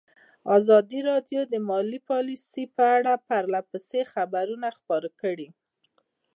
[0.57, 5.49] ازادي راډیو د مالي پالیسي په اړه پرله پسې خبرونه خپاره کړي.